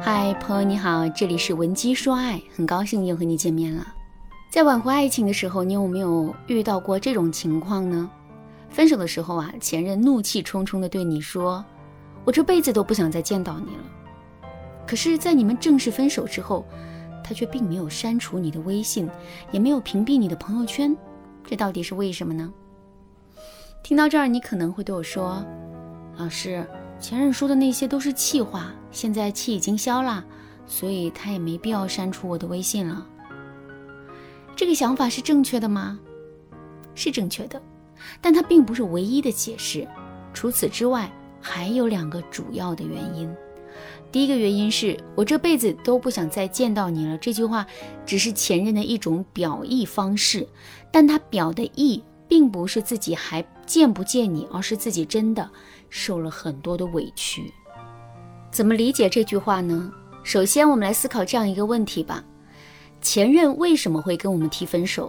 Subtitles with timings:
[0.00, 3.86] 嗨，朋友你好，这里是文姬说爱，很高兴又和你见面了。
[4.50, 8.10] 在挽回爱情的时候，你有没有遇到过这种情况呢？
[8.70, 11.62] 分手的时候啊，前任怒气冲冲地对你说
[12.24, 13.82] ：“我这辈子都不想再见到你了。”
[14.88, 16.64] 可是，在你们正式分手之后，
[17.22, 19.08] 他却并没有删除你的微信，
[19.52, 20.96] 也没有屏蔽你的朋友圈，
[21.44, 22.50] 这到底是为什么呢？
[23.82, 25.44] 听到这儿，你可能会对我说
[26.16, 26.66] ：“老师，
[27.00, 30.24] 前任说的那些都是气话，现在气已经消了，
[30.66, 33.06] 所以他也没必要删除我的微信了。”
[34.54, 35.98] 这个想法是正确的吗？
[36.94, 37.60] 是正确的。
[38.20, 39.86] 但它并不是唯一的解释，
[40.32, 43.30] 除此之外，还有两个主要的原因。
[44.10, 47.18] 第一个原因是我这辈子都不想再见到你了。
[47.18, 47.66] 这句话
[48.06, 50.48] 只是前任的一种表意方式，
[50.90, 55.48] 但他表的意并不是自己还见不见你，而是自己真的
[55.90, 57.54] 受了很多的委屈。
[58.50, 59.92] 怎么理解这句话呢？
[60.24, 62.24] 首先，我们来思考这样一个问题吧：
[63.00, 65.08] 前任为什么会跟我们提分手？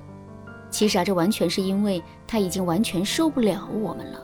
[0.70, 4.22] 其实啊，这完全是因为他已经完全受不了我们了。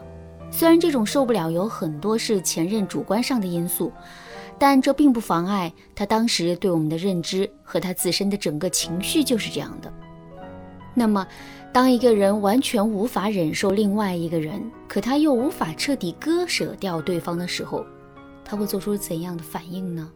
[0.51, 3.91] 虽然这种受不了有很多是前任主观上的因素，
[4.59, 9.91] 但这并不妨碍他当时对我们的认知和他自身的整个情绪就是这样的。
[10.99, 11.27] 那么，
[11.71, 17.85] 当一个人完全无法忍受另外一个人，可他又无法彻底割舍掉对方的时候，
[18.43, 20.11] 他会做出怎样的反应呢？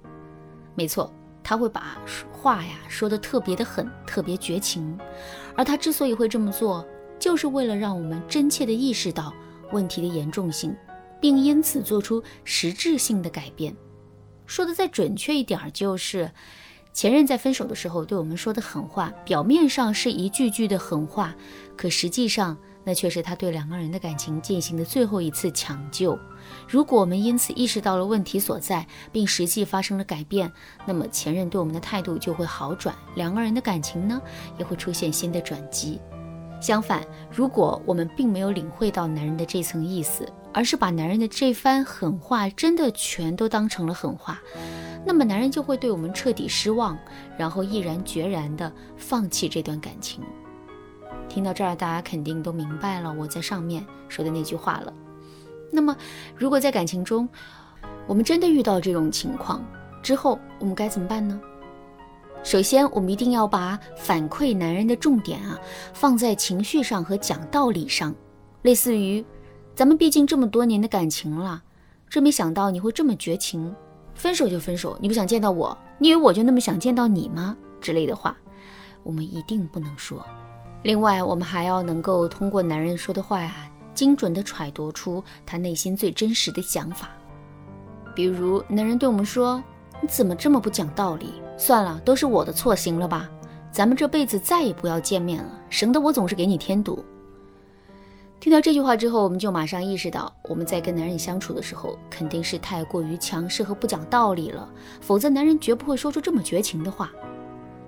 [0.73, 1.13] 没错。
[1.43, 1.99] 他会把
[2.31, 4.97] 话呀说的特别的狠，特别绝情，
[5.55, 6.85] 而他之所以会这么做，
[7.19, 9.33] 就是为了让我们真切的意识到
[9.71, 10.75] 问题的严重性，
[11.19, 13.75] 并因此做出实质性的改变。
[14.45, 16.31] 说的再准确一点，就是
[16.93, 21.35] 前任在分手的时候对我们说的狠话，表面上是一句句的狠话，
[21.75, 22.57] 可实际上。
[22.83, 26.17] 那却是他对两个人的感情进行的最后一次抢救。
[26.67, 30.51] 如果我们因此意识到了问题所在，并实际发生了改变，
[30.83, 34.19] 那么前任对我们的态度就会好转，两个人的感情呢
[34.57, 36.01] 也会出现新的转机。
[36.59, 44.41] 相反，如果我们并没有领会到男人的这层意思，而是把男人的这番狠话真的全都当成了狠话，
[45.05, 46.97] 那么男人就会对我们彻底失望，
[47.37, 50.23] 然后毅然决然地放弃这段感情。
[51.27, 54.93] 听到这儿，大家肯定都明白了我在上面说的那句话了。
[55.71, 55.95] 那么，
[56.35, 57.27] 如果在感情中，
[58.05, 59.65] 我们真的遇到这种情况
[60.03, 61.39] 之后，我们该怎么办呢？
[62.43, 65.59] 首先，我们一定要把反馈男人的重点啊
[65.93, 68.13] 放在情绪上和讲道理上，
[68.63, 69.23] 类似于
[69.73, 71.63] “咱们毕竟这么多年的感情了，
[72.09, 73.73] 真没想到你会这么绝情，
[74.13, 78.35] 分手就分手，你不想见到我，你以为我就那么想见到你吗？”之类的话，
[79.03, 80.23] 我们一定不能说。
[80.83, 87.09] 另外，我们还要能够通过男人说的话呀，精准地揣度出他内心最真实的想法。
[88.15, 89.63] 比如，男人对我们说
[90.01, 91.33] ：“你怎么这么不讲道理？
[91.57, 93.29] 算了，都是我的错，行了吧？
[93.71, 97.03] 咱们这辈子再也不要见面了，省得我总是给你添堵。”
[98.41, 104.67] 听到这句话之后，我们就马上意识到，我们在跟男人相处的时候，肯定是太过于强势和不讲道理了，
[104.99, 107.11] 否则男人绝不会说出这么绝情的话。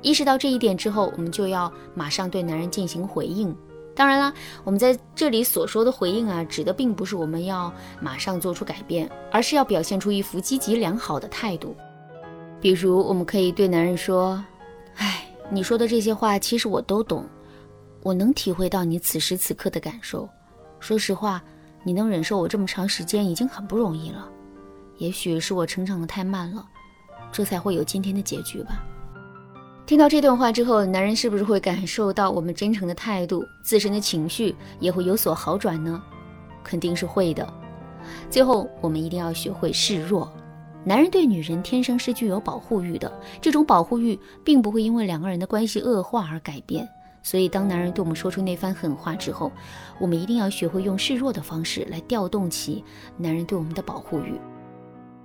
[0.03, 3.55] 意识到这一点之后，我们就要马上对男人进行回应。
[3.95, 4.31] 当然啦，
[4.63, 11.75] 我们在这里所说的回应啊，指的并不是我们要马上做出改变，而是要表现出一副积极良好的态度。
[12.61, 14.39] 比如，我们可以对男人说
[14.97, 17.25] ：“哎，你说的这些话，其实我都懂，
[18.03, 20.29] 我能体会到你此时此刻的感受。
[20.83, 21.41] 说实话，
[21.81, 24.27] 你能忍受我这么长时间已经很不容易了。
[24.97, 26.67] 也许是我成长的太慢了，
[27.31, 28.83] 这才会有今天的结局吧。”
[29.87, 36.03] 听到这段话之后，男人是不是会感受到我们真诚的态度，自身的情绪也会有所好转呢？
[36.65, 37.47] 肯定是会的。
[38.29, 40.29] 最后，我们一定要学会示弱。
[40.83, 46.85] 男人对女人天生是具有保护欲的，这种保护欲并不会因为两个人的关系恶化而改变。
[47.23, 49.51] 所以，当男人对我们说出那番狠话之后，
[49.97, 52.83] 我们一定要学会用示弱的方式来调动起
[53.17, 54.39] 男人对我们的保护欲。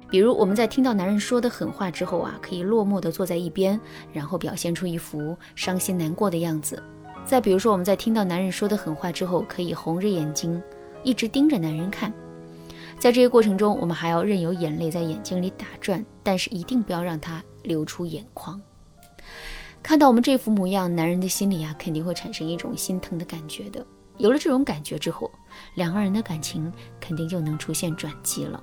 [0.09, 3.79] 比如我们在听到男人说的狠话之后啊，可以落寞地坐在一边，
[4.12, 6.83] 然后表现出一副伤心难过的样子。
[7.27, 10.62] 再比如说我们在听到男人说的狠话之后，可以红着眼睛，
[11.03, 12.11] 一直盯着男人看。
[12.99, 18.59] 在这些过程中，我们还要任由眼泪在眼睛里打转，但是一定不要让它流出眼眶。
[19.83, 23.85] 看到我们这副模样，男人的心里啊，肯定会产生一种心疼的感觉的。
[24.19, 25.31] 有了这种感觉之后，
[25.77, 26.71] 两个人的感情
[27.01, 28.63] 肯定就能出现转机了。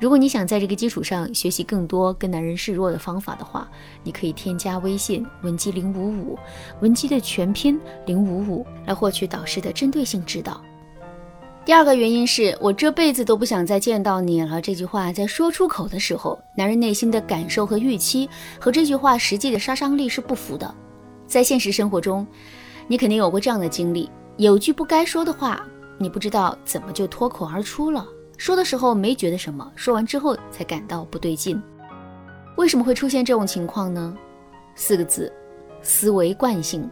[0.00, 3.68] 如果你想在这个基础上学习更多跟男人示弱的方法的话，
[4.02, 6.38] 你可以添加微信文姬零五五，
[6.80, 10.62] 文姬的全拼零五五，来获取导师的针对性指导。
[11.64, 14.60] 第二个原因是我这辈子都不想再见到你了。
[14.60, 18.28] 这句话在说出口的时候，男人内心的感受和预期
[18.58, 20.74] 和这句话实际的杀伤力是不符的。
[21.24, 22.26] 在现实生活中，
[22.88, 25.64] 你肯定有过这样的经历：有句不该说的话，
[25.98, 28.04] 你不知道怎么就脱口而出了。
[28.36, 31.62] 说的时候没觉得什么，说完之后才感到不对劲。
[32.56, 34.16] 为什么会出现这种情况呢？
[34.74, 35.32] 四个字：
[35.80, 36.90] 思维惯性。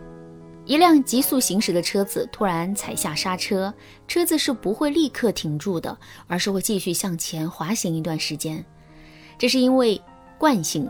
[0.70, 3.74] 一辆急速行驶的车子突然踩下刹车，
[4.06, 8.64] 车子是不会立刻停住的，而是会继续向前滑行一段时间。
[9.36, 10.00] 这是因为
[10.38, 10.88] 惯性。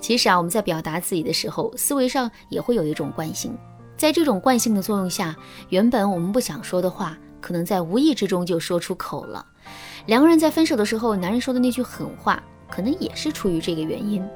[0.00, 3.54] 其实啊，我们在表达自己的时候，思维上也会有一种惯性。
[3.94, 5.36] 在这种惯性的作用下，
[5.68, 9.44] 原本我们不想说的话，可能在无意之中就说出口了。
[10.06, 14.26] 两个人在分手的时候，男人说的那句狠话，可能也是出于这个原因。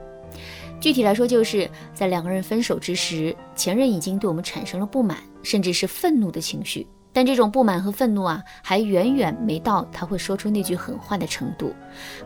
[0.81, 6.87] 具体来说，就是在两个人分手之时，前任已经对我们产生了不满，甚至是愤怒的情绪。
[7.13, 11.75] 但这种不满和愤怒啊，还远远没到他会说出那句狠话的程度。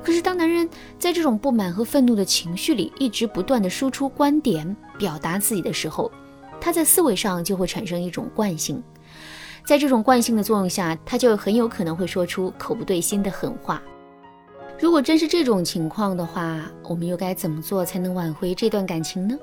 [0.02, 0.68] 可是，当男人
[0.98, 6.12] 在这种不满和愤怒的情绪里，一直不断的输出观点、表达自己的时候，
[6.60, 8.82] 他在思维上就会产生一种惯性。
[9.64, 13.80] 在这种惯性的作用下，他就很有可能会说出口不对心的狠话。
[14.82, 19.38] 如果真是这种情况的话，我们又该怎么做才能挽回这段感情呢？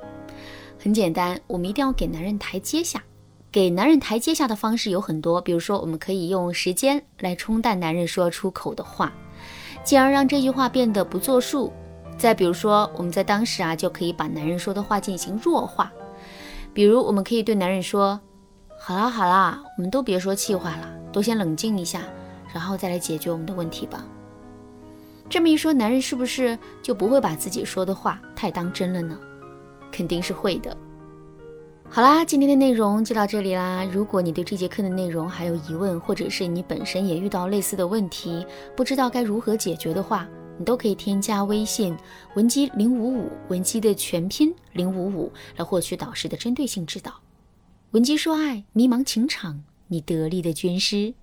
[0.77, 3.01] 很简单，我们一定要给男人台阶下。
[3.49, 9.13] 给男人台阶下的方式有很多，比如说，我们可以用时间来冲淡男人说出口的话，
[9.81, 11.71] 进而让这句话变得不作数。
[12.17, 15.89] 再比如说，我们在当时啊，就可以把男人说的话进行弱化。
[16.73, 18.19] 比如，我们可以对男人说
[18.77, 22.01] ：“好啦好啦，我们都别说气话了，都先冷静一下，
[22.53, 24.05] 然后再来解决我们的问题吧。”
[25.29, 29.17] 这么一说，男人是不是就不会把自己说的话太当真了呢？
[29.91, 30.75] 肯定是会的。
[31.91, 33.83] 好啦，今天的内容就到这里啦。
[33.91, 38.45] 如果你对这节课的内容还有疑问，或者是你本身也遇到类似的问题，
[38.75, 40.27] 不知道该如何解决的话，
[40.57, 41.95] 你都可以添加微信
[42.35, 47.13] 文姬零五五，文姬的全拼零五五，来获取导师的针对性指导。
[47.91, 51.13] 文姬说爱，迷茫情场，你得力的军师。